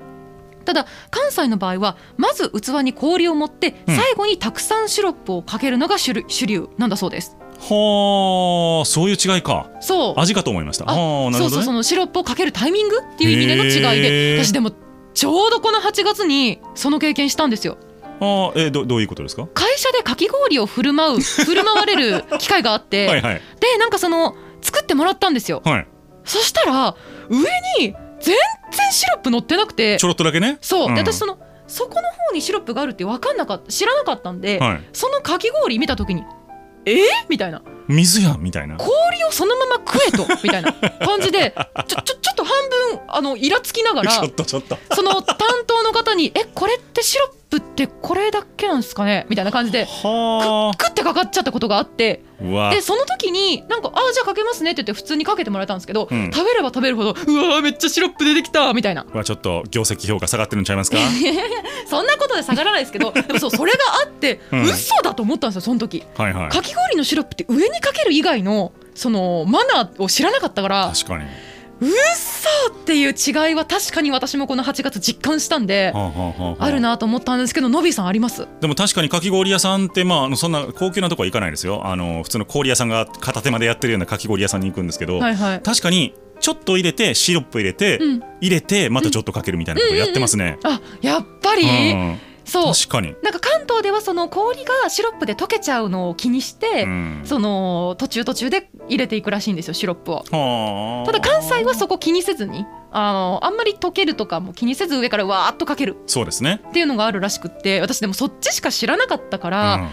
[0.66, 3.96] ただ関西の場合はまず器に氷を持ってうん。
[3.96, 6.12] 最後にたくさんシロップをかけるのが主
[6.46, 7.36] 流なんだそうです。
[7.58, 9.70] はあそういう違いか。
[9.80, 10.20] そう。
[10.20, 10.84] 味かと思いました。
[10.84, 11.38] あああなるほどね。
[11.38, 14.72] そうそうそのシロップをかけるタイミングっていう意味での違いで私でも
[15.14, 17.78] ちょうどこの8月にその経験したんですよ。
[18.20, 19.46] あーえどどういうことですか？
[19.54, 23.34] 会社でかき氷を振る舞う振る舞われる 機会があって、はいはい。
[23.60, 25.62] でなんかその作ってもらったんですよ。
[25.64, 25.86] はい。
[26.24, 26.94] そしたら
[27.28, 27.38] 上
[27.80, 28.36] に全
[28.72, 29.98] 然シロップ乗ってなくて。
[29.98, 30.58] ちょろっとだけね。
[30.60, 30.94] そう、うん。
[30.94, 33.70] で私そのそこの方にシロップがあるって分かんなかった。
[33.70, 34.80] 知らなかったんで、はい。
[34.92, 36.24] そのかき氷見た時に
[36.84, 36.94] え？
[36.94, 36.98] ー、
[37.28, 37.62] みたいな。
[37.88, 38.76] 水やんみたいな。
[38.76, 38.92] 氷
[39.24, 41.54] をそのまま食えとみたいな感じで
[41.86, 42.52] ちょちょちょっと半
[42.94, 44.76] 分あのイラつきながら ちょっとちょっと。
[44.94, 52.22] その担当の方に「えこれってシロップってこれだけなんですかね?」みたいな感じでは食ってかかっちゃったことがあって。
[52.70, 56.30] でその時になんか「あじゃあかけますね」って言って普通にかけてもらえたんですけど、うん。
[56.30, 59.06] 食べれば食べるほど「うわーめっちゃシロップ出てきた」みたいな。
[59.10, 60.98] うわちょっと業績評価下がってるんちゃいますか？
[61.88, 64.62] そんなことで下がらないですけど でもそうそれがあって、うん。
[64.64, 66.02] 嘘だと思ったんですよその時。
[66.16, 66.48] はいはい。
[66.50, 71.24] かき氷のシロップって上にかける以外のそのマナーを知らなかったから確かに
[71.80, 76.64] 嘘っていう違いは確かに私もこの8月実感したんではあはあはあはあ。
[76.64, 78.48] あるなと思ったんですけどのびさんあります？
[78.60, 81.86] でも確かにかき氷屋さんってまあそんな高級なとこは行かないですよ。
[81.86, 85.62] あの普通の氷屋さんが片手までやってるようなかき氷屋さんに行くんですけど、はいはい。
[85.62, 88.22] 確かにちょっと入れてシロップ入れて、うん。
[88.40, 92.72] 入れてまたちょっとかけるみたいなことやってますね、あやっぱり、うんそう。
[92.72, 97.20] 確かに、なんか関東ではその氷がシロップで溶けちゃうのを気にして、うん。
[97.24, 100.24] その途中途中で入れていくらしいんですよシロップを。
[100.30, 101.06] はあ。
[101.06, 105.96] ただ関西はそこ気にせずにあのあんまり溶けるとかも気にせず上からわーっとかける。
[106.06, 109.80] そうですね、っていうのがあるらしくって私でもそっちしか知らなかったから、うん。
[109.80, 109.88] あん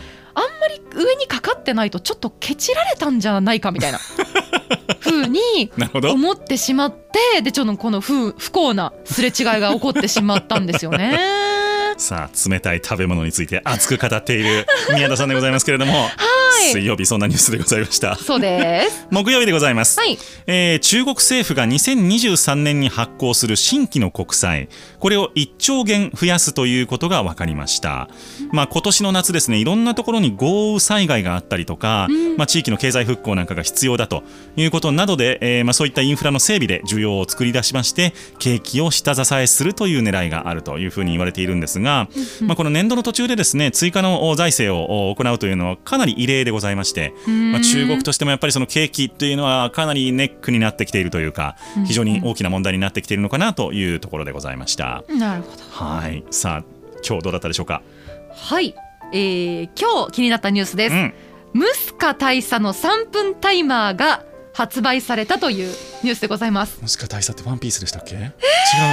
[0.60, 4.00] まり上にかかってないとちょっとケチられたんじゃないかみたいな
[5.00, 6.12] 風になるほど。
[6.12, 11.20] 思ってしまってでちょっとこの不不幸なすれ違いが起こってしまったんですよね。
[12.04, 15.94] さあ冷たい食べ物について熱く語っている宮田さんでございますけれども、
[16.40, 16.43] い。
[16.72, 18.16] 水曜日そんなニュースでございました。
[18.16, 19.08] そうです。
[19.12, 20.18] 木曜日でございます、はい。
[20.48, 24.68] えー中国政府が2023年に発行する新規の国債。
[25.00, 28.10] これを1兆元増やすということが分かりました、
[28.52, 34.24] まあ、今年の夏ですねいろんなところに豪雨災害があったりとか、まあ、地域の経済復興なんかが必要だと
[34.56, 42.08] いうことなどで、えーまあ、そういったインフラの整備で需要を作り出しまして景気を下支えするという狙いがあるというふうに言われているんですが、
[42.42, 55.04] まあ、この年度の途中でですね追加のお財政を行うというのはかなり異例でございまして、まあ、中国としてもやっぱりその景気というのはかなりネックになってきているというか非常に大きな問題になってきているのかなというところでございました。
[55.10, 55.64] なるほど。
[55.64, 56.64] はいさあ
[57.06, 57.82] 今日どうだったでしょうか、
[58.32, 58.76] はい。
[59.12, 60.96] えー、今日気になったニュースです。
[60.96, 61.14] うん、
[61.54, 64.24] ムスカ大佐の3分タイマーが
[64.54, 66.80] 発売されたというニュースでございます。
[66.82, 68.22] もしか大佐ってワンピースでしたっけ、違う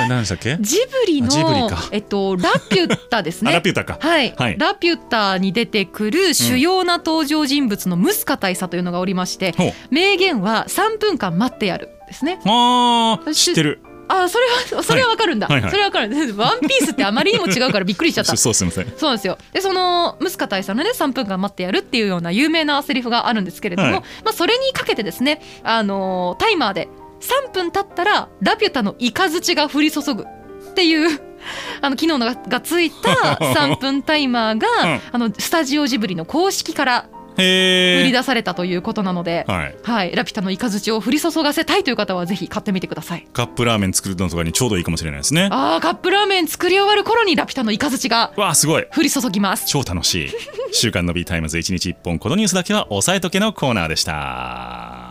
[0.08, 0.56] 何でしたっけ？
[0.60, 1.88] ジブリのあジブリか。
[1.92, 3.50] えっとラピュッタですね。
[3.52, 3.98] あラピュータか。
[4.00, 4.56] はい、はい。
[4.58, 9.72] ラピュッタに出てくる主要な登場人物のムスカ大佐というのがおりまして、ほう。
[9.90, 12.40] 名言は3分間待ってやるですね。
[12.44, 14.44] あー知ってるあそれ
[14.76, 15.60] はそれはわかるんだ、はい。
[15.60, 15.70] はいはい。
[15.70, 16.36] それはわかる。
[16.36, 18.34] ワンピースってあまりにも違うからびっくりしちゃった。
[18.36, 19.38] そうすみませんそうなんですよ。
[19.52, 24.00] でそのムスカ大佐のね3分間待ってやるっていうような有名なセリフがあるんですけれども、はい。
[24.24, 26.88] まあ、それにかけてですね、あのータイマーで
[27.20, 30.24] 3分経ったらラピュタのイカズチが降り注ぐ
[30.70, 31.20] っていう
[31.80, 35.00] あの機能ががついた 3分タイマーが、うん。
[35.12, 37.06] あのスタジオジブリの公式から
[37.40, 39.76] 売り出されたということなので、はい。
[39.82, 43.26] はい、ラピュタのイカズチを降り注がせたいという方はぜひ買ってみてください。
[43.32, 45.48] カップラーメン作るのとかにちょうどいいかもしれないですね。
[45.50, 48.86] あーカップラーメン作り終わる頃にラピュタのイカズチがわあすごい。
[48.96, 49.66] 降り注ぎます。
[49.66, 50.30] 超楽しい。
[50.72, 52.18] 週刊ノビータイムズ1日1本。
[52.18, 55.09] このニュースだけは押さえとけのコーナーでした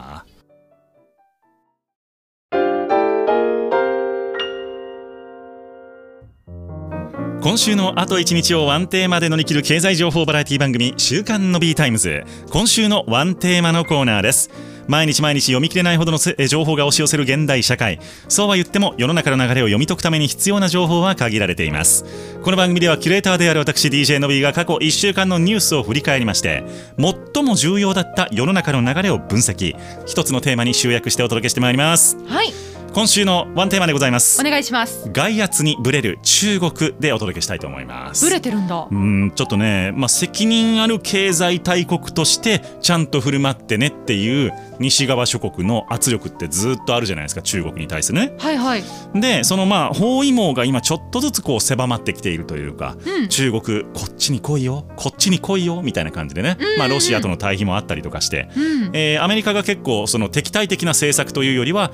[7.41, 12.25] 今週のあと1日をワンテーマで乗り切る経済情報バラエティ番組週刊の B タイムズ。
[12.51, 14.49] 今週のワンテーマのコーナーです。
[14.89, 18.01] 毎日毎日読み切れないほどの情報が押し寄せる現代社会。
[18.27, 22.03] そうは言っても世の中の流れを読み解くために必要な情報は限られています。
[22.43, 26.65] この番組ではキュレーターである私 DJ の B が過去1週間のニュースを振り返りまして
[26.97, 29.77] 最も重要だった世の中の流れを分析。
[30.05, 32.17] 一つのテーマに集約してお届けしてまいります。
[32.27, 32.51] はい、
[32.93, 35.09] 今週のワンテーマでございますお願いします。
[35.13, 38.95] 外圧にブレる中国でお届けしたいと思いますブレてるんだう。
[38.95, 48.33] んちょっとね、まあ、責任ある経済大国としてちゃんと振る舞ってねっていう西側諸国の圧力ってずっとあるじゃないですか中国に対するね。
[48.39, 48.83] はいはい。
[49.13, 58.89] でそのまあ包囲網が今ちょっとずつこう狭まってきているというか、うん中国こっちに来いよこっちに来いよみたいな感じでね、まあ、ロシアとの対比もあったりとかして、うん。
[58.93, 61.91] えーアメリカが結構その敵対的な政策というよりは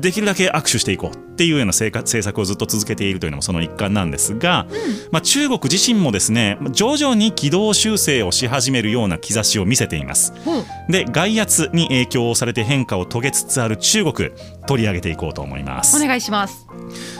[0.00, 1.18] できるだけ握手していこう。
[1.18, 4.66] っていうような政策政策をずっと続けているというのもその一環なんですが、
[5.12, 10.34] まあ、中国自身もですね徐々に軌道修正をし始めるような兆しを見せています。
[10.44, 14.30] ほうで外圧に影響をされて変化を遂げつつある中国
[14.66, 16.02] 取り上げていこうと思います。
[16.02, 16.66] お願いします。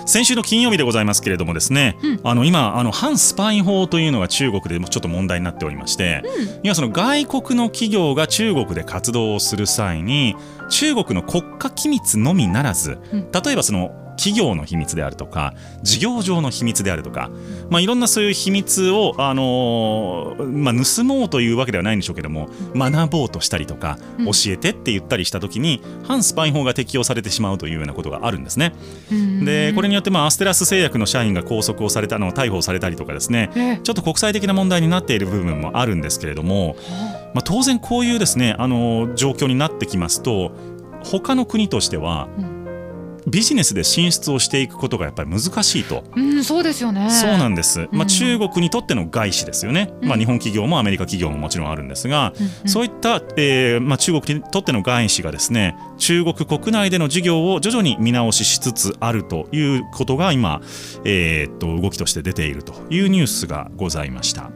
[0.07, 2.21] 先週の金曜日でございますけれどもですね、うん。
[2.25, 6.23] あの今あの反スパイ法というのが中国でもちょっと問題になっておりまして、
[6.63, 10.35] 今その外国の企業が中国で活動をする際に
[10.71, 13.33] 中国の国家機密のみならず、うん。
[13.33, 17.31] 例えばその企業の秘密であるとか事業上の秘密であるとか、
[17.71, 24.27] まあ、いろんなそういう秘密を、あのーまあ、盗もうというわけではないんでしょうけども学ぼうとしたりとかうん。
[24.27, 28.75] 教えてって言ったりした時に反スパイ法が適用されてしまうというようなことがあるんですね。
[29.45, 36.77] でこれによってまあアステラス製薬の社員が拘束をされたの逮捕されたりとかですねえちょっと国際的な問題になっている部分もあるんですけれども、
[37.35, 40.53] まあ、当然こういうですねあの状況になってきますと
[41.05, 42.58] 他の国としてはうん
[43.29, 46.05] ビジネスで進出をしていくことがやっぱり難しいと。
[46.17, 47.11] うん、そうですよね。
[47.11, 60.61] そうなんです、まあ、うん中国にとっての外資ですよね、まあ、うん日本企業もアメリカ企業ももちろんあるんですが、うんうんそういった、えーまあ、中国にとっての外資がですね中国国内での事業を徐々に見直ししつつあるということが今、
[61.05, 64.51] えーっと動きとして出ているというニュースがございました。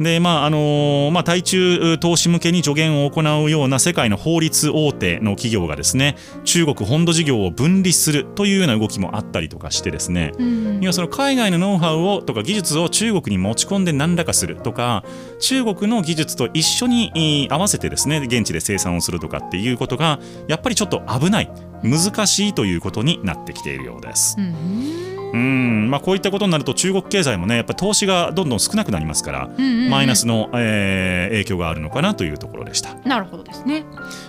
[0.00, 15.04] でまああのーまあ、対中投資向けに助言を行うような世界の法律大手の企業がですね中国本土事業を分離するというような動きもあったりとかしてですねうん要はその海外のノウハウをとか技術を中国に持ち込んで何らかするとか
[15.38, 21.50] 中国の技術と一緒にえー合わせてですね現地で生産をするとかっていうことがやっぱりちょっと危ない
[21.82, 24.36] 難しいということになってきているようです。
[24.38, 32.94] うんうんまあ、こういったことになると中国経済もねやっぱり投資がどんどん少なくなりますからうんうんうんマイナスの、えー影響があるのかなというところでした。
[33.04, 33.84] なるほどですね。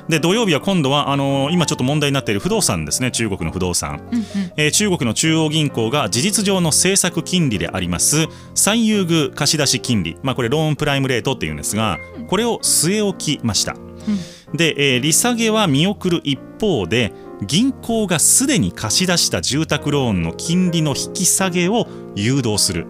[0.09, 4.01] で土曜日は今度はあのー今ちょっと問題になっている不動産ですね中国の不動産。
[4.11, 4.25] うんうん
[4.57, 13.75] えー中国の中央銀行が事実上の政策金利であります最優遇貸出金利、まあ、これローンプライムレートっていうんですがこれを据え置きました。
[14.53, 22.87] で、えー利下げは見送る一方で銀行がすでに貸し出した住宅ローンの金利の引き下げを誘導する。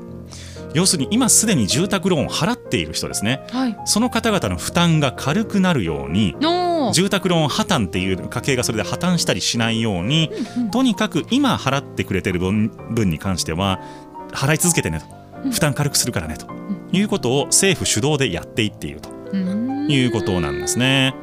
[0.74, 3.42] 要するに今すでに住宅ローンを払っている人ですね。
[3.52, 3.78] はい。
[3.86, 10.30] その方々の負担が軽くなるようにの住宅ローン破綻っていう家計がそれで破綻したりしないように
[10.72, 13.80] とにかく今払ってくれてる分分に関しては
[14.32, 15.50] 払い続けてねと。
[15.50, 16.48] 負担軽くするからねと。
[16.92, 19.88] いうことを政府主導でやっていっているとうん。
[19.90, 21.16] いうことなんですね。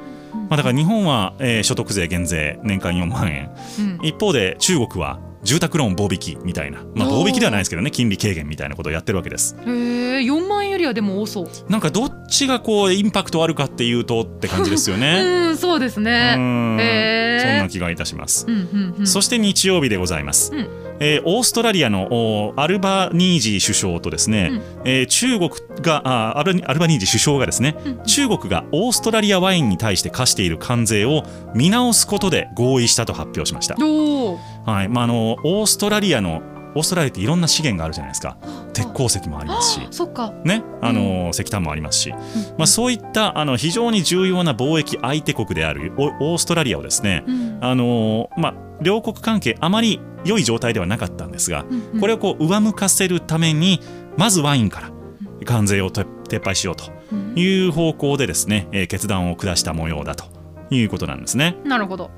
[0.53, 3.51] まあ、だから日本は、えー所得税減税年間4万円。
[3.79, 4.07] うん。
[4.07, 9.57] 一方で中国は住宅ローン棒引きみたいな、まあ、棒引きではないですけどね金利軽減みたいなことをやってるわけです。
[9.67, 11.49] へえ4万円よりはでも多そう。
[11.71, 15.21] なんかどっちがこうインパクトあるかっていうとって感じですよね。
[15.51, 16.37] うんそうですうね。
[16.37, 16.79] ん。
[16.81, 17.43] へー。
[17.43, 18.47] そんな気がいたします。
[18.49, 19.07] うんうんうん。
[19.07, 20.69] そして日曜日でございます、うん。
[21.01, 24.63] えーオーストラリアのおアルバニージー首相とですね、うん。
[24.85, 25.51] えー中国
[25.83, 28.05] があアルアルバニージー首相がですね、うん。
[28.05, 31.25] 中国がオーストラリアワインに対して課している関税を
[31.55, 34.89] 見直すことで合意したと発表しました、おーはい。
[34.89, 36.43] まあ、あのオーストラリアの
[36.75, 38.37] オーストラリアっていろんな資源があるじゃないですか。
[38.73, 39.81] 鉄鉱石もありますし。
[39.83, 40.33] あそっか。
[40.45, 40.63] ね。
[40.81, 42.11] あの石炭もありますし、
[42.57, 47.59] まあ、そういったあの非常に重要な貿易相手国であるオオーストラリアをですね、うん。
[47.61, 53.81] あのまあ、両国関係あまり良い状態ではなかったんですが、うんこれをこう上向かせるために
[54.17, 54.91] まずワインから
[55.45, 57.35] 関税を撤撤廃しようとうん。
[57.37, 60.25] いう方向でですね、えー決断を下した模様だと
[60.71, 61.57] いうことなんですね。
[61.65, 62.11] なるほど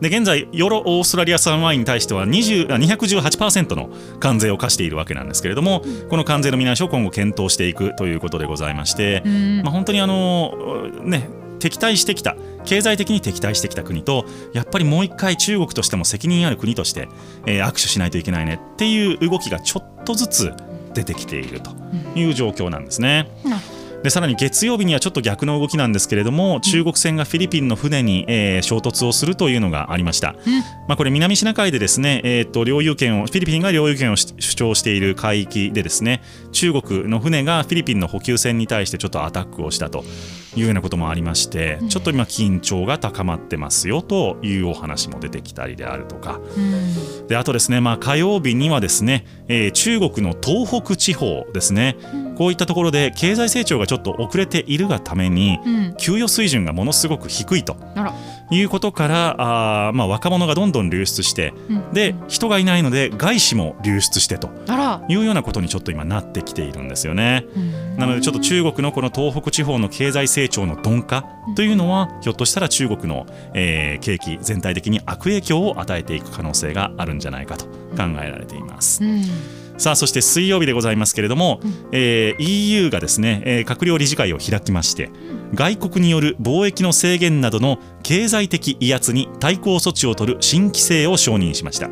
[0.00, 9.62] で現在ヨーロオーストラリア産ワインに対しては20あ218%の関税を課しているわけなんですけれども、この関税の見直しを今後検討していくということでございまして、うん。
[9.62, 17.08] まあ、本当にあのね敵対してきた経済的に敵対してきた国とやっぱりもう一回中国としても責任ある国として、
[17.46, 20.52] えー握手しないといけないねっていう動きがちょっとずつ
[20.94, 21.70] 出てきていると
[22.14, 23.30] いう状況なんですね。
[23.44, 30.60] なるでさらに月曜日にはちょっと逆の動きなんですけれども中国船がフィリピンの船に、えー衝突をするというのがありました、うん。
[30.88, 36.22] まあ、これ南シナ海でですね、えー、と領有権をフィリピンが領有権をし主張している海域でですね
[36.52, 40.04] 中国の船がフィリピンの補給船に対してちょっとアタックをしたと
[40.56, 46.40] いうようなこともありましてちょっと今緊張が高まってますよというお話も出てきたりであるとか。
[46.56, 47.26] うん。
[47.26, 51.96] であとですね、まあ、火曜日にはですね、えー中国の東北地方ですね、
[52.36, 55.94] こういったところで経済成長がちょっと遅れているがために、うん。
[55.98, 57.76] 給与水準がものすごく低いと
[58.50, 59.34] いうことから
[59.88, 61.92] あー、まあ、若者がどんどん流出してうん。
[61.92, 64.48] で人がいないので外資も流出してと
[65.08, 67.44] いうようなことにちょっと今なってきているんですよね。
[67.56, 67.96] うん。
[67.96, 71.24] なのでちょっと中国のこの東北地方の経済成長の鈍化
[71.56, 79.02] というのはひょっとしたら中国の、えー景気全体的に悪影響を与えていく可能性があるんじゃないかと考えられています。
[79.78, 81.60] うんさあそして水曜日でございますけれども、
[81.92, 85.10] えー EU がですね、えー閣僚理事会を開きまして
[85.54, 91.88] 外国による貿易の制限などの経済的威圧に対抗措置を取る新規制を承認しました。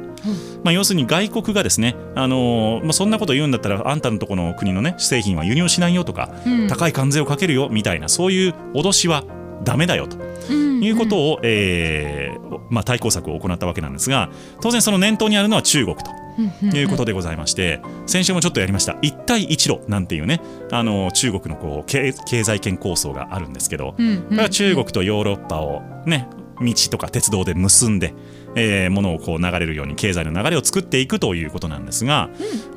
[0.65, 6.69] まあ、要するに外国がですね、あのーまあ、そんなこと言うんだったらあんたのとこの国のね製品は輸入しないよとか、うん。
[6.69, 9.25] 高い関税をかけるよみたいなそういう脅しは
[9.63, 10.17] ダメだよと
[10.51, 10.83] うん。
[10.83, 14.31] いうことを、えーまあ、対抗策を行ったわけなんですが
[14.61, 16.11] 当然その念頭にあるのは中国と。
[16.11, 16.16] うん
[16.63, 18.97] いうことでございまして先週もちょっとやりました。
[19.03, 26.29] 一帯一路なんていうねあの中国のこう経経済圏構想があるんですけど、うんこれは中国とヨーロッパをね
[26.61, 28.15] 道とか鉄道で結んで、
[28.55, 32.31] えー、ものをこう流れるように経済の流れを作っていくということなんですが、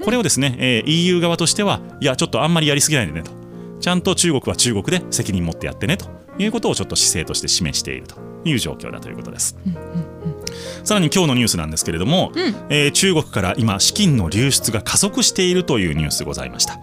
[0.04, 3.32] これをですね、えー EU 側としてはいやちょっとあんまりやりすぎないでねと。
[3.80, 6.08] ちゃんと中国は中国で責任持ってやってねと
[6.38, 9.58] いうことをちょっと姿勢として示しているという状況だということです。
[10.84, 12.56] さらに今日のニュースなんですけれども、うん。
[12.70, 16.80] えー中国から今資金の流出が加速しているというニュースございました。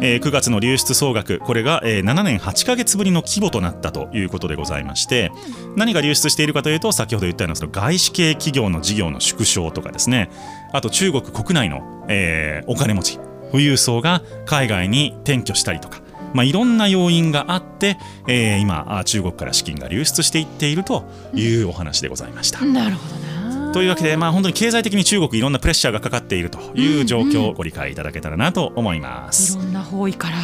[0.00, 5.32] えー9月の流出総額これが、えー7年8ヶ月ぶりの規模となったということでございまして
[5.76, 10.30] 何が流出しているかというと先ほど言ったようなその外資系企業の事業の縮小とかですね。
[10.72, 13.18] あと中国国内の、えーお金持ち
[13.52, 16.00] 富裕層が海外に転居したりとか、
[16.32, 22.64] まあ、いろんな要因があって、えー今あ中国から資金が流出していっているというお話でございました。
[22.64, 23.33] なるほどな
[23.74, 29.58] というわけで、まあ、本当に経済的に中国いろんなプレッシャーがかかっているという状況をご理解いただけたらなと思います。
[29.58, 30.36] いろんな方位から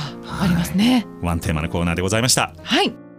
[0.42, 2.52] ありますねワンテーマのコーナーでございました。
[2.60, 3.09] はい